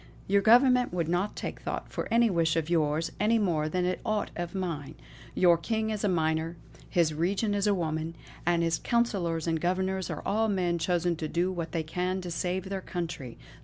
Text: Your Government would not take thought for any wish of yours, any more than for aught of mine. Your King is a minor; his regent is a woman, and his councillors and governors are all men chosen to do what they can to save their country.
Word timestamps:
Your 0.25 0.41
Government 0.41 0.91
would 0.91 1.07
not 1.07 1.35
take 1.35 1.59
thought 1.61 1.91
for 1.91 2.07
any 2.11 2.27
wish 2.27 2.55
of 2.55 2.71
yours, 2.71 3.11
any 3.19 3.37
more 3.37 3.69
than 3.69 3.85
for 3.85 3.99
aught 4.03 4.31
of 4.35 4.55
mine. 4.55 4.95
Your 5.35 5.59
King 5.59 5.91
is 5.91 6.03
a 6.03 6.09
minor; 6.09 6.57
his 6.89 7.13
regent 7.13 7.53
is 7.53 7.67
a 7.67 7.75
woman, 7.75 8.15
and 8.43 8.63
his 8.63 8.79
councillors 8.79 9.45
and 9.45 9.61
governors 9.61 10.09
are 10.09 10.23
all 10.25 10.47
men 10.49 10.79
chosen 10.79 11.15
to 11.17 11.27
do 11.27 11.51
what 11.51 11.71
they 11.71 11.83
can 11.83 12.19
to 12.21 12.31
save 12.31 12.67
their 12.69 12.81
country. 12.81 13.37